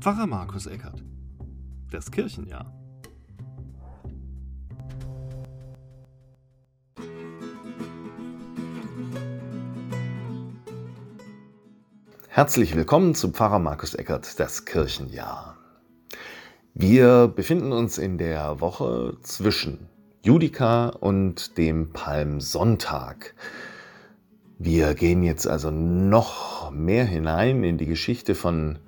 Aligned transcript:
Pfarrer 0.00 0.28
Markus 0.28 0.66
Eckert. 0.66 1.02
Das 1.90 2.12
Kirchenjahr. 2.12 2.72
Herzlich 12.28 12.76
willkommen 12.76 13.16
zu 13.16 13.30
Pfarrer 13.30 13.58
Markus 13.58 13.94
Eckert, 13.96 14.38
das 14.38 14.64
Kirchenjahr. 14.64 15.56
Wir 16.74 17.26
befinden 17.26 17.72
uns 17.72 17.98
in 17.98 18.18
der 18.18 18.60
Woche 18.60 19.16
zwischen 19.22 19.88
Judika 20.22 20.90
und 20.90 21.58
dem 21.58 21.92
Palmsonntag. 21.92 23.34
Wir 24.60 24.94
gehen 24.94 25.24
jetzt 25.24 25.48
also 25.48 25.72
noch 25.72 26.70
mehr 26.70 27.04
hinein 27.04 27.64
in 27.64 27.78
die 27.78 27.86
Geschichte 27.86 28.36
von 28.36 28.78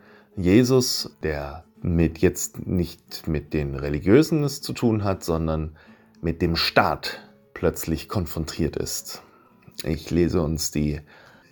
Jesus, 0.42 1.16
der 1.22 1.64
mit 1.82 2.18
jetzt 2.18 2.66
nicht 2.66 3.26
mit 3.26 3.52
den 3.52 3.74
Religiösen 3.74 4.44
es 4.44 4.60
zu 4.60 4.72
tun 4.72 5.04
hat, 5.04 5.24
sondern 5.24 5.76
mit 6.20 6.42
dem 6.42 6.56
Staat 6.56 7.20
plötzlich 7.54 8.08
konfrontiert 8.08 8.76
ist. 8.76 9.22
Ich 9.82 10.10
lese 10.10 10.42
uns 10.42 10.70
die 10.70 11.00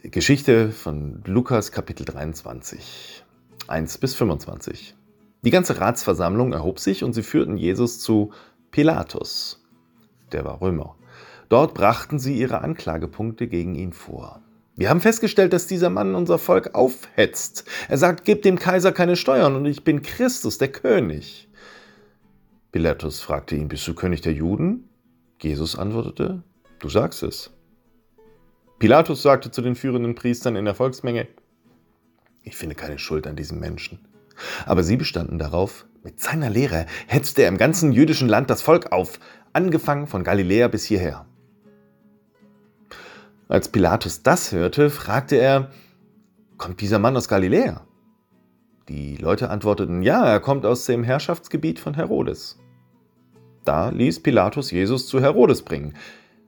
Geschichte 0.03 0.71
von 0.71 1.23
Lukas 1.27 1.73
Kapitel 1.73 2.05
23, 2.05 3.25
1 3.67 3.99
bis 3.99 4.15
25. 4.15 4.95
Die 5.43 5.51
ganze 5.51 5.81
Ratsversammlung 5.81 6.53
erhob 6.53 6.79
sich 6.79 7.05
und 7.05 7.13
sie 7.13 7.23
führten 7.23 7.57
Jesus 7.57 8.01
zu 8.01 8.33
Pilatus, 8.71 9.65
der 10.33 10.45
war 10.45 10.61
Römer. 10.61 10.97
Dort 11.49 11.75
brachten 11.75 12.19
sie 12.19 12.39
ihre 12.39 12.61
Anklagepunkte 12.61 13.49
gegen 13.49 13.75
ihn 13.75 13.93
vor. 13.93 14.43
Wir 14.79 14.91
haben 14.91 15.01
festgestellt, 15.01 15.53
dass 15.53 15.67
dieser 15.67 15.91
Mann 15.91 16.15
unser 16.15 16.39
Volk 16.39 16.77
aufhetzt. 16.77 17.65
Er 17.89 17.99
sagt, 17.99 18.25
gebt 18.25 18.45
dem 18.45 18.61
Kaiser 18.61 18.93
keine 18.93 19.17
Steuern 19.17 19.57
und 19.57 19.67
ich 19.67 19.83
bin 19.83 20.03
Christus, 20.03 20.57
der 20.57 20.69
König. 20.69 21.49
Pilatus 22.71 23.21
fragte 23.21 23.57
ihn, 23.57 23.67
bist 23.67 23.89
du 23.89 23.95
König 23.95 24.21
der 24.21 24.35
Juden? 24.35 24.89
Jesus 25.43 25.77
antwortete, 25.77 26.45
du 26.79 26.89
sagst 26.89 27.25
es. 27.25 27.51
Pilatus 28.79 29.21
sagte 29.21 29.51
zu 29.51 29.63
den 29.63 29.75
führenden 29.75 30.15
Priestern 30.15 30.55
in 30.55 30.65
der 30.65 30.77
Volksmenge, 30.77 31.27
ich 32.45 32.57
finde 32.57 32.77
keine 32.77 33.01
Schuld 33.01 33.27
an 33.27 33.35
diesem 33.35 33.59
Menschen. 33.59 33.99
Aber 34.65 34.85
sie 34.85 34.97
bestanden 34.97 35.41
darauf, 35.41 35.87
mit 36.05 36.21
seiner 36.21 36.51
Lehre 36.51 36.87
hetzte 37.09 37.43
er 37.43 37.49
im 37.49 37.59
ganzen 37.59 37.91
jüdischen 37.91 38.29
Land 38.29 38.49
das 38.49 38.63
Volk 38.63 38.93
auf, 38.93 39.19
angefangen 39.53 40.07
von 40.07 40.23
Galiläa 40.23 40.69
bis 40.69 40.85
hierher. 40.85 41.28
Als 43.49 43.71
Pilatus 43.71 44.23
das 44.23 44.53
hörte, 44.53 44.91
fragte 44.91 45.37
er, 45.37 45.71
kommt 46.59 46.83
dieser 46.83 46.99
Mann 46.99 47.17
aus 47.17 47.29
Galiläa? 47.29 47.81
Die 48.91 49.17
Leute 49.17 49.49
antworteten, 49.49 50.03
ja, 50.03 50.27
er 50.27 50.41
kommt 50.41 50.67
aus 50.67 50.85
dem 50.85 51.03
Herrschaftsgebiet 51.03 51.79
von 51.79 51.95
Herodes. 51.95 52.59
Da 53.65 53.89
ließ 53.89 54.23
Pilatus 54.23 54.71
Jesus 54.71 55.07
zu 55.07 55.23
Herodes 55.23 55.63
bringen. 55.63 55.95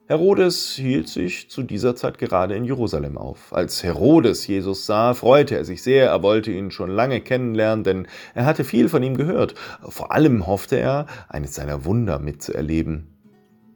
Herodes 0.05 0.73
hielt 0.73 1.07
sich 1.07 1.49
zu 1.49 1.63
dieser 1.63 1.95
Zeit 1.95 2.19
gerade 2.19 2.55
in 2.55 2.65
Jerusalem 2.65 3.17
auf. 3.17 3.51
Als 3.51 3.81
Herodes 3.81 4.45
Jesus 4.45 4.85
sah, 4.85 5.15
freute 5.15 5.55
er 5.55 5.65
sich 5.65 5.81
sehr, 5.81 6.07
er 6.07 6.21
wollte 6.21 6.51
ihn 6.51 6.69
schon 6.69 6.91
lange 6.91 7.21
kennenlernen, 7.21 7.83
denn 7.83 8.07
er 8.35 8.45
hatte 8.45 8.63
viel 8.63 8.89
von 8.89 9.01
ihm 9.01 9.17
gehört. 9.17 9.55
Vor 9.89 10.11
allem 10.11 10.45
hoffte 10.45 10.77
er, 10.77 11.07
eines 11.29 11.55
seiner 11.55 11.83
Wunder 11.83 12.19
mitzuerleben. 12.19 13.07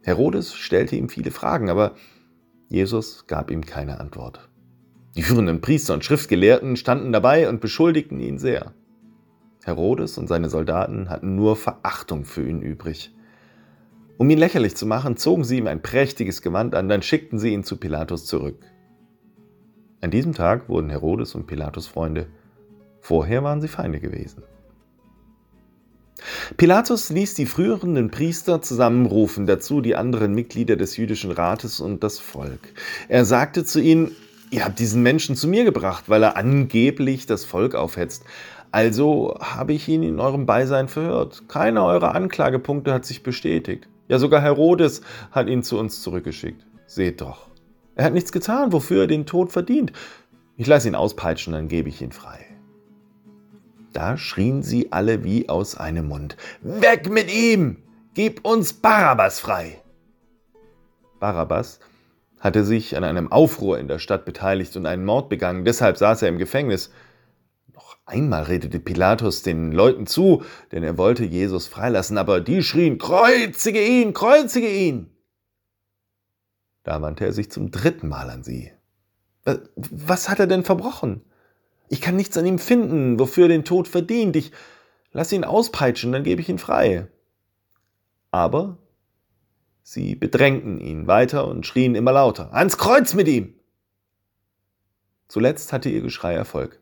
Herodes 0.04 0.54
stellte 0.54 0.96
ihm 0.96 1.10
viele 1.10 1.32
Fragen, 1.32 1.72
aber 1.72 1.96
Jesus 2.76 3.26
gab 3.26 3.52
ihm 3.52 3.66
keine 3.66 4.02
Antwort. 4.02 4.50
Die 5.16 5.24
führenden 5.24 5.62
Priester 5.62 5.94
und 5.94 6.04
Schriftgelehrten 6.04 6.76
standen 6.76 7.14
dabei 7.14 7.48
und 7.48 7.62
beschuldigten 7.62 8.20
ihn 8.20 8.38
sehr. 8.38 8.74
Herodes 9.64 10.18
und 10.18 10.28
seine 10.28 10.50
Soldaten 10.50 11.10
hatten 11.10 11.38
nur 11.38 11.56
Verachtung 11.56 12.26
für 12.26 12.46
ihn 12.46 12.62
übrig. 12.62 13.16
Um 14.18 14.30
ihn 14.30 14.38
lächerlich 14.38 14.76
zu 14.76 14.86
machen, 14.86 15.16
zogen 15.16 15.46
sie 15.46 15.60
ihm 15.60 15.68
ein 15.68 15.82
prächtiges 15.82 16.42
Gewand 16.42 16.76
an, 16.76 16.90
dann 16.90 17.02
schickten 17.02 17.40
sie 17.40 17.54
ihn 17.54 17.64
zu 17.64 17.78
Pilatus 17.78 18.26
zurück. 18.26 18.58
An 20.02 20.12
diesem 20.12 20.34
Tag 20.34 20.68
wurden 20.68 20.90
Herodes 20.90 21.34
und 21.34 21.48
Pilatus 21.48 21.88
Freunde. 21.88 22.28
Vorher 23.00 23.42
waren 23.42 23.62
sie 23.62 23.70
Feinde 23.70 24.02
gewesen. 24.02 24.44
Pilatus 26.58 27.10
ließ 27.10 27.34
die 27.34 27.46
früheren 27.46 28.10
Priester 28.12 28.62
zusammenrufen, 28.62 29.46
dazu 29.46 29.82
die 29.82 29.96
anderen 29.96 30.34
Mitglieder 30.34 30.76
des 30.76 30.98
jüdischen 30.98 31.32
Rates 31.32 31.80
und 31.80 32.04
das 32.04 32.20
Volk. 32.20 32.60
Er 33.08 33.26
sagte 33.26 33.64
zu 33.64 33.80
ihnen, 33.80 34.12
ihr 34.52 34.66
habt 34.66 34.80
diesen 34.80 35.04
Menschen 35.04 35.36
zu 35.36 35.48
mir 35.48 35.64
gebracht, 35.64 36.06
weil 36.08 36.24
er 36.24 36.38
angeblich 36.38 37.26
das 37.26 37.46
Volk 37.46 37.76
aufhetzt. 37.76 38.24
Also 38.72 39.38
habe 39.40 39.74
ich 39.74 39.88
ihn 39.88 40.04
in 40.04 40.20
eurem 40.20 40.46
Beisein 40.46 40.88
verhört. 40.88 41.44
Keiner 41.48 41.86
eurer 41.86 42.14
Anklagepunkte 42.14 42.94
hat 42.94 43.06
sich 43.06 43.24
bestätigt. 43.24 43.88
Ja, 44.08 44.20
sogar 44.20 44.42
Herodes 44.42 45.02
hat 45.32 45.48
ihn 45.48 45.64
zu 45.64 45.80
uns 45.80 46.02
zurückgeschickt. 46.02 46.66
Seht 46.86 47.22
doch. 47.22 47.48
Er 47.96 48.06
hat 48.06 48.14
nichts 48.14 48.32
getan, 48.32 48.72
wofür 48.72 49.04
er 49.04 49.08
den 49.08 49.26
Tod 49.26 49.52
verdient. 49.52 49.94
Ich 50.58 50.68
lasse 50.68 50.88
ihn 50.88 50.96
auspeitschen, 50.96 51.54
dann 51.54 51.68
gebe 51.68 51.90
ich 51.90 52.02
ihn 52.02 52.12
frei. 52.12 52.55
Da 53.96 54.18
schrien 54.18 54.62
sie 54.62 54.92
alle 54.92 55.24
wie 55.24 55.48
aus 55.48 55.78
einem 55.78 56.10
Mund. 56.10 56.36
Weg 56.62 57.10
mit 57.10 57.34
ihm! 57.34 57.82
Gib 58.14 58.46
uns 58.46 58.74
Barabbas 58.74 59.40
frei! 59.40 59.82
Barabbas 61.22 61.80
hatte 62.42 62.66
sich 62.66 62.98
an 62.98 63.06
einem 63.06 63.32
Aufruhr 63.32 63.80
in 63.80 63.88
der 63.88 64.00
Stadt 64.00 64.26
beteiligt 64.26 64.76
und 64.76 64.86
einen 64.86 65.06
Mord 65.06 65.30
begangen, 65.30 65.64
deshalb 65.64 65.96
saß 65.96 66.24
er 66.24 66.30
im 66.30 66.38
Gefängnis. 66.38 66.92
Einmal 68.06 68.44
redete 68.44 68.82
Pilatus 68.82 69.44
den 69.44 69.72
Leuten 69.72 70.08
zu, 70.08 70.44
denn 70.74 70.84
er 70.84 70.98
wollte 70.98 71.24
Jesus 71.24 71.68
freilassen, 71.68 72.18
aber 72.18 72.42
die 72.42 72.64
schrien, 72.64 72.98
Kreuzige 72.98 73.82
ihn, 73.82 74.14
kreuzige 74.14 74.70
ihn! 74.70 75.10
Da 76.84 77.02
wandte 77.02 77.26
er 77.26 77.32
sich 77.32 77.50
zum 77.50 77.72
dritten 77.72 78.10
Mal 78.10 78.30
an 78.30 78.44
sie. 78.44 78.74
Äh, 79.46 79.56
was 79.76 80.28
hat 80.28 80.40
er 80.40 80.48
denn 80.48 80.66
verbrochen? 80.66 81.22
Ich 81.90 82.02
kann 82.02 82.16
nichts 82.16 82.38
an 82.38 82.46
ihm 82.46 82.60
finden, 82.60 83.20
wofür 83.20 83.46
er 83.46 83.50
den 83.50 83.66
Tod 83.66 83.88
verdient. 83.88 84.36
Ich 84.36 84.52
lasse 85.12 85.36
ihn 85.36 85.44
auspeitschen, 85.44 86.12
dann 86.12 86.24
gebe 86.24 86.42
ich 86.42 86.50
ihn 86.50 86.58
frei. 86.58 87.08
Aber 88.32 88.78
sie 89.84 90.16
bedrängten 90.16 90.80
ihn 90.80 91.08
weiter 91.08 91.48
und 91.48 91.66
schrien 91.66 91.96
immer 91.96 92.12
lauter, 92.12 92.54
ans 92.54 92.78
Kreuz 92.78 93.14
mit 93.14 93.28
ihm! 93.28 93.54
Zuletzt 95.28 95.74
hatte 95.74 95.90
ihr 95.90 96.02
Geschrei 96.02 96.34
Erfolg. 96.34 96.80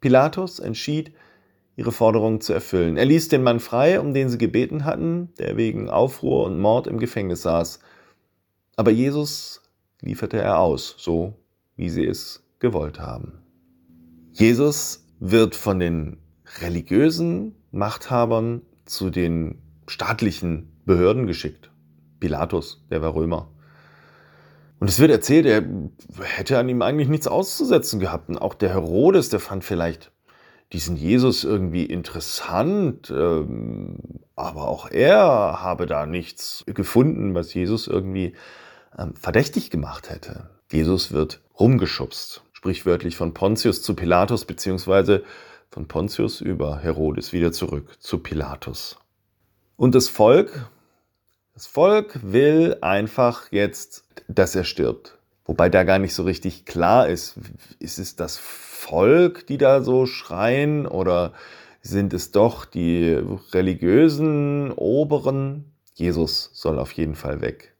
Pilatus 0.00 0.58
entschied, 0.58 1.12
ihre 1.76 1.92
Forderung 1.92 2.40
zu 2.40 2.52
erfüllen. 2.52 2.96
Er 2.96 3.04
ließ 3.04 3.28
den 3.28 3.42
Mann 3.42 3.60
frei, 3.60 4.00
um 4.00 4.14
den 4.14 4.28
sie 4.28 4.38
gebeten 4.38 4.84
hatten, 4.84 5.32
der 5.38 5.56
wegen 5.56 5.88
Aufruhr 5.88 6.44
und 6.44 6.58
Mord 6.58 6.86
im 6.86 6.98
Gefängnis 6.98 7.42
saß. 7.42 7.80
Aber 8.76 8.90
Jesus 8.90 9.62
lieferte 10.00 10.40
er 10.40 10.58
aus, 10.58 10.94
so 10.98 11.34
wie 11.76 11.90
sie 11.90 12.06
es 12.06 12.42
gewollt 12.58 13.00
haben. 13.00 13.43
Jesus 14.36 15.06
wird 15.20 15.54
von 15.54 15.78
den 15.78 16.16
religiösen 16.60 17.54
Machthabern 17.70 18.62
zu 18.84 19.08
den 19.10 19.62
staatlichen 19.86 20.72
Behörden 20.84 21.28
geschickt. 21.28 21.70
Pilatus, 22.18 22.84
der 22.90 23.00
war 23.00 23.14
Römer. 23.14 23.48
Und 24.80 24.88
es 24.90 24.98
wird 24.98 25.12
erzählt, 25.12 25.46
er 25.46 25.64
hätte 26.20 26.58
an 26.58 26.68
ihm 26.68 26.82
eigentlich 26.82 27.08
nichts 27.08 27.28
auszusetzen 27.28 28.00
gehabt. 28.00 28.28
Und 28.28 28.38
auch 28.38 28.54
der 28.54 28.70
Herodes, 28.70 29.28
der 29.28 29.38
fand 29.38 29.62
vielleicht 29.62 30.10
diesen 30.72 30.96
Jesus 30.96 31.44
irgendwie 31.44 31.84
interessant, 31.84 33.12
ähm, 33.16 33.98
aber 34.34 34.66
auch 34.66 34.90
er 34.90 35.62
habe 35.62 35.86
da 35.86 36.06
nichts 36.06 36.64
gefunden, 36.66 37.36
was 37.36 37.54
Jesus 37.54 37.86
irgendwie 37.86 38.34
ähm, 38.98 39.14
verdächtig 39.14 39.70
gemacht 39.70 40.10
hätte. 40.10 40.50
Jesus 40.72 41.12
wird 41.12 41.40
rumgeschubst, 41.60 42.42
sprichwörtlich 42.64 43.18
von 43.18 43.34
Pontius 43.34 43.82
zu 43.82 43.92
Pilatus, 43.94 44.46
beziehungsweise 44.46 45.22
von 45.68 45.86
Pontius 45.86 46.40
über 46.40 46.78
Herodes 46.78 47.34
wieder 47.34 47.52
zurück 47.52 47.94
zu 48.00 48.20
Pilatus. 48.20 48.96
Und 49.76 49.94
das 49.94 50.08
Volk, 50.08 50.70
das 51.52 51.66
Volk 51.66 52.20
will 52.22 52.78
einfach 52.80 53.52
jetzt 53.52 54.04
dass 54.28 54.54
er 54.54 54.64
stirbt. 54.64 55.18
Wobei 55.44 55.68
da 55.68 55.82
gar 55.82 55.98
nicht 55.98 56.14
so 56.14 56.22
richtig 56.22 56.64
klar 56.64 57.06
ist, 57.06 57.34
ist 57.80 57.98
es 57.98 58.16
das 58.16 58.38
Volk, 58.38 59.46
die 59.46 59.58
da 59.58 59.82
so 59.82 60.06
schreien 60.06 60.86
oder 60.86 61.34
sind 61.82 62.14
es 62.14 62.30
doch 62.30 62.64
die 62.64 63.20
religiösen 63.52 64.72
Oberen? 64.72 65.74
Jesus 65.92 66.48
soll 66.54 66.78
auf 66.78 66.92
jeden 66.92 67.14
Fall 67.14 67.42
weg. 67.42 67.76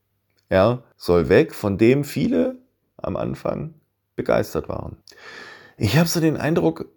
Er 0.51 0.83
soll 0.99 1.31
weg, 1.31 1.55
von 1.55 1.79
dem 1.79 2.05
viele 2.05 2.59
am 2.99 3.17
Anfang 3.17 3.73
begeistert 4.17 4.69
waren. 4.69 4.97
Ich 5.77 5.97
habe 5.97 6.09
so 6.09 6.21
den 6.21 6.37
Eindruck, 6.37 6.89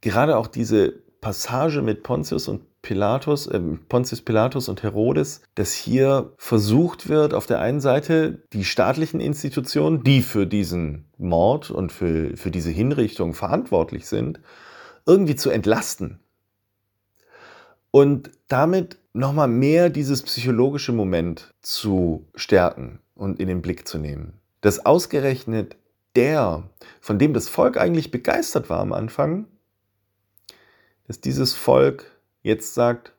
gerade 0.00 0.36
auch 0.36 0.46
diese 0.46 0.94
Passage 1.20 1.82
mit 1.82 2.02
Pontius 2.02 2.48
und 2.48 2.62
Pilatus, 2.82 3.46
äh, 3.46 3.60
Pontius 3.88 4.22
Pilatus 4.22 4.68
und 4.68 4.82
Herodes, 4.82 5.42
dass 5.54 5.74
hier 5.74 6.32
versucht 6.38 7.08
wird, 7.08 7.34
auf 7.34 7.46
der 7.46 7.60
einen 7.60 7.80
Seite 7.80 8.42
die 8.52 8.64
staatlichen 8.64 9.20
Institutionen, 9.20 10.02
die 10.02 10.22
für 10.22 10.46
diesen 10.46 11.04
Mord 11.18 11.70
und 11.70 11.92
für, 11.92 12.36
für 12.36 12.50
diese 12.50 12.70
Hinrichtung 12.70 13.34
verantwortlich 13.34 14.06
sind, 14.06 14.40
irgendwie 15.06 15.36
zu 15.36 15.50
entlasten. 15.50 16.20
Und 17.90 18.30
damit 18.48 18.98
nochmal 19.12 19.48
mehr 19.48 19.90
dieses 19.90 20.22
psychologische 20.22 20.92
Moment 20.92 21.52
zu 21.60 22.26
stärken 22.34 23.00
und 23.14 23.40
in 23.40 23.48
den 23.48 23.62
Blick 23.62 23.86
zu 23.86 23.98
nehmen. 23.98 24.34
Dass 24.60 24.86
ausgerechnet 24.86 25.76
der, 26.16 26.64
von 27.00 27.18
dem 27.18 27.34
das 27.34 27.48
Volk 27.48 27.76
eigentlich 27.76 28.10
begeistert 28.10 28.70
war 28.70 28.80
am 28.80 28.92
Anfang, 28.92 29.46
dass 31.06 31.20
dieses 31.20 31.54
Volk 31.54 32.10
jetzt 32.42 32.74
sagt, 32.74 33.12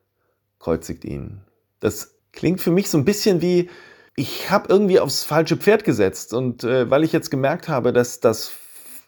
kreuzigt 0.59 1.05
ihn. 1.05 1.41
Das 1.79 2.15
klingt 2.31 2.61
für 2.61 2.71
mich 2.71 2.89
so 2.89 2.97
ein 2.97 3.05
bisschen 3.05 3.41
wie, 3.41 3.69
ich 4.15 4.49
habe 4.49 4.69
irgendwie 4.69 4.99
aufs 4.99 5.23
falsche 5.23 5.57
Pferd 5.57 5.83
gesetzt 5.83 6.33
und 6.33 6.63
äh, 6.63 6.89
weil 6.89 7.03
ich 7.03 7.11
jetzt 7.11 7.31
gemerkt 7.31 7.67
habe, 7.67 7.93
dass 7.93 8.19
das 8.19 8.51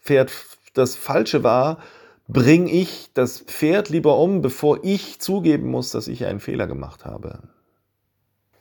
Pferd 0.02 0.32
das 0.74 0.96
falsche 0.96 1.44
war, 1.44 1.80
bringe 2.28 2.72
ich 2.72 3.12
das 3.14 3.40
Pferd 3.40 3.90
lieber 3.90 4.18
um, 4.18 4.42
bevor 4.42 4.80
ich 4.84 5.20
zugeben 5.20 5.70
muss, 5.70 5.92
dass 5.92 6.08
ich 6.08 6.26
einen 6.26 6.40
Fehler 6.40 6.68
gemacht 6.68 7.06
habe. 7.06 7.40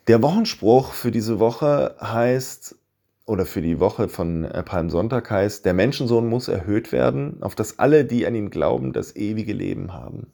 Der 0.08 0.20
Wochenspruch 0.20 0.92
für 0.92 1.10
diese 1.10 1.38
Woche 1.38 1.96
heißt, 2.00 2.76
oder 3.24 3.46
für 3.46 3.62
die 3.62 3.80
Woche 3.80 4.08
von 4.08 4.44
äh, 4.44 4.62
Palmsonntag 4.62 5.30
heißt, 5.30 5.64
der 5.64 5.74
Menschensohn 5.74 6.28
muss 6.28 6.48
erhöht 6.48 6.92
werden, 6.92 7.42
auf 7.42 7.54
dass 7.54 7.78
alle, 7.78 8.04
die 8.04 8.26
an 8.26 8.34
ihn 8.34 8.50
glauben, 8.50 8.92
das 8.92 9.16
ewige 9.16 9.52
Leben 9.52 9.92
haben. 9.92 10.32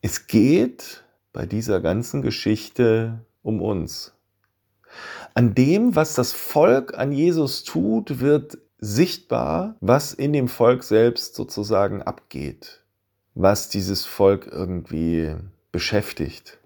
Es 0.00 0.26
geht 0.26 1.04
bei 1.32 1.46
dieser 1.46 1.80
ganzen 1.80 2.22
Geschichte 2.22 3.24
um 3.42 3.60
uns. 3.60 4.14
An 5.34 5.54
dem, 5.54 5.96
was 5.96 6.14
das 6.14 6.32
Volk 6.32 6.96
an 6.96 7.12
Jesus 7.12 7.64
tut, 7.64 8.20
wird 8.20 8.58
sichtbar, 8.78 9.76
was 9.80 10.12
in 10.12 10.32
dem 10.32 10.48
Volk 10.48 10.84
selbst 10.84 11.34
sozusagen 11.34 12.02
abgeht, 12.02 12.84
was 13.34 13.68
dieses 13.68 14.04
Volk 14.04 14.48
irgendwie 14.50 15.34
beschäftigt, 15.72 16.58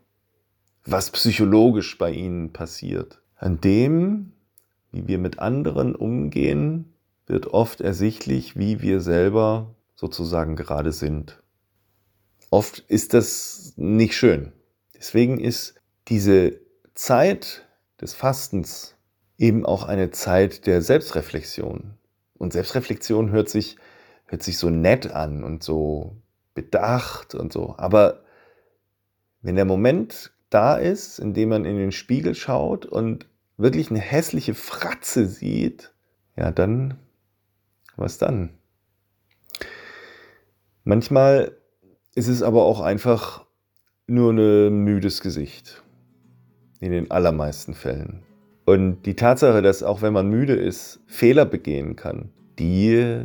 was 0.84 1.10
psychologisch 1.10 1.96
bei 1.96 2.10
ihnen 2.10 2.52
passiert. 2.52 3.22
An 3.36 3.60
dem, 3.60 4.32
wie 4.92 5.06
wir 5.06 5.18
mit 5.18 5.38
anderen 5.38 5.94
umgehen, 5.94 6.92
wird 7.26 7.48
oft 7.48 7.80
ersichtlich, 7.80 8.56
wie 8.56 8.80
wir 8.80 9.00
selber 9.00 9.74
sozusagen 9.94 10.56
gerade 10.56 10.92
sind. 10.92 11.42
Oft 12.50 12.78
ist 12.88 13.14
das 13.14 13.74
nicht 13.76 14.16
schön. 14.16 14.52
Deswegen 14.96 15.38
ist 15.38 15.74
diese 16.08 16.60
Zeit 16.94 17.66
des 18.00 18.14
Fastens 18.14 18.96
eben 19.36 19.66
auch 19.66 19.84
eine 19.84 20.10
Zeit 20.10 20.66
der 20.66 20.82
Selbstreflexion. 20.82 21.94
Und 22.34 22.52
Selbstreflexion 22.52 23.30
hört 23.30 23.48
sich, 23.48 23.76
hört 24.26 24.42
sich 24.42 24.58
so 24.58 24.70
nett 24.70 25.12
an 25.12 25.44
und 25.44 25.62
so 25.62 26.16
bedacht 26.54 27.34
und 27.34 27.52
so. 27.52 27.74
Aber 27.76 28.22
wenn 29.42 29.56
der 29.56 29.64
Moment 29.64 30.32
da 30.50 30.76
ist, 30.76 31.18
in 31.18 31.34
dem 31.34 31.50
man 31.50 31.64
in 31.64 31.76
den 31.76 31.92
Spiegel 31.92 32.34
schaut 32.34 32.86
und 32.86 33.26
wirklich 33.58 33.90
eine 33.90 34.00
hässliche 34.00 34.54
Fratze 34.54 35.26
sieht, 35.26 35.92
ja, 36.36 36.50
dann, 36.50 36.94
was 37.96 38.16
dann? 38.16 38.50
Manchmal 40.84 41.52
ist 42.14 42.28
es 42.28 42.42
aber 42.42 42.64
auch 42.64 42.80
einfach 42.80 43.44
nur 44.06 44.32
ein 44.32 44.84
müdes 44.84 45.20
Gesicht. 45.20 45.82
In 46.80 46.92
den 46.92 47.10
allermeisten 47.10 47.74
Fällen. 47.74 48.22
Und 48.64 49.02
die 49.02 49.16
Tatsache, 49.16 49.62
dass 49.62 49.82
auch 49.82 50.00
wenn 50.00 50.12
man 50.12 50.28
müde 50.28 50.54
ist, 50.54 51.00
Fehler 51.06 51.44
begehen 51.44 51.96
kann, 51.96 52.30
die 52.58 53.24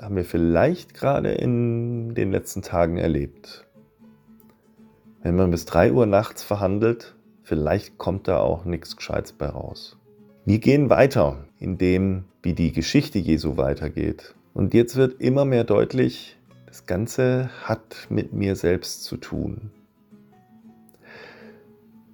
haben 0.00 0.16
wir 0.16 0.24
vielleicht 0.24 0.94
gerade 0.94 1.32
in 1.32 2.14
den 2.14 2.32
letzten 2.32 2.62
Tagen 2.62 2.96
erlebt. 2.96 3.66
Wenn 5.22 5.36
man 5.36 5.50
bis 5.50 5.64
3 5.66 5.92
Uhr 5.92 6.06
nachts 6.06 6.42
verhandelt, 6.42 7.14
vielleicht 7.48 7.96
kommt 7.96 8.28
da 8.28 8.40
auch 8.40 8.66
nichts 8.66 8.94
Gescheites 8.94 9.32
bei 9.32 9.46
raus. 9.46 9.96
Wir 10.44 10.58
gehen 10.58 10.90
weiter 10.90 11.46
in 11.58 11.78
dem, 11.78 12.24
wie 12.42 12.52
die 12.52 12.72
Geschichte 12.72 13.18
Jesu 13.18 13.56
weitergeht. 13.56 14.34
Und 14.52 14.74
jetzt 14.74 14.96
wird 14.96 15.20
immer 15.20 15.46
mehr 15.46 15.64
deutlich, 15.64 16.36
das 16.66 16.84
Ganze 16.84 17.48
hat 17.64 18.06
mit 18.10 18.34
mir 18.34 18.54
selbst 18.54 19.04
zu 19.04 19.16
tun. 19.16 19.70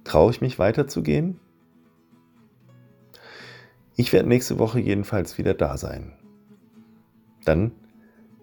Traue 0.05 0.31
ich 0.31 0.39
mich 0.39 0.57
weiterzugehen? 0.57 1.39
Ich 3.97 4.13
werde 4.13 4.29
nächste 4.29 4.57
Woche 4.57 4.79
jedenfalls 4.79 5.37
wieder 5.37 5.53
da 5.53 5.77
sein. 5.77 6.13
Dann 7.43 7.71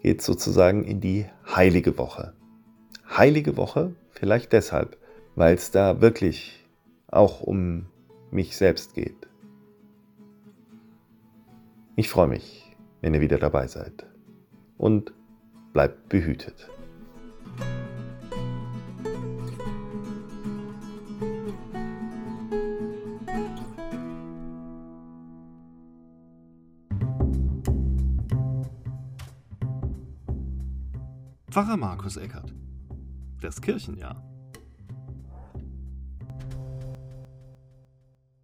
geht 0.03 0.21
es 0.21 0.27
sozusagen 0.27 0.85
in 0.85 1.01
die 1.01 1.27
heilige 1.47 1.97
Woche. 1.97 2.35
Heilige 3.09 3.57
Woche 3.57 3.95
vielleicht 4.11 4.53
deshalb, 4.53 4.99
weil 5.37 5.55
es 5.55 5.71
da 5.71 6.01
wirklich 6.01 6.62
auch 7.13 7.43
um 7.43 7.87
mich 8.31 8.57
selbst 8.57 8.95
geht. 8.95 9.29
Ich 11.95 12.09
freue 12.09 12.29
mich, 12.29 12.75
wenn 13.01 13.15
ihr 13.15 13.21
wieder 13.21 13.39
dabei 13.39 13.69
seid. 13.69 14.07
Und 14.79 15.13
bleibt 15.73 16.09
behütet. 16.09 16.69
Pfarrer 31.51 31.77
Markus 31.77 32.17
Eckert. 32.17 32.55
Das 33.43 33.61
Kirchenjahr. 33.61 34.32